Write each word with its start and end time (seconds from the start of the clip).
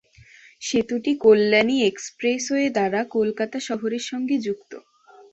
সেতুটি 0.61 1.11
কল্যাণী 1.23 1.77
এক্সপ্রেসওয়ে 1.83 2.67
দ্বারা 2.69 3.01
কলকাতা 3.15 3.57
শহরের 3.67 4.03
সঙ্গে 4.09 4.35
যুক্ত। 4.39 4.71